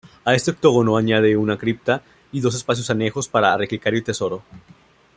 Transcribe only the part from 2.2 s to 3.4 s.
y dos espacios anejos